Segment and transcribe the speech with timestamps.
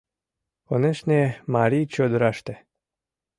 [0.67, 1.21] Конешне,
[1.53, 2.55] марий чодыраште.